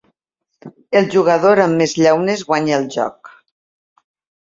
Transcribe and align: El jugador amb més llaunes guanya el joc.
El 1.01 1.09
jugador 1.17 1.63
amb 1.67 1.81
més 1.83 1.95
llaunes 2.01 2.45
guanya 2.51 2.83
el 2.83 2.91
joc. 2.99 3.35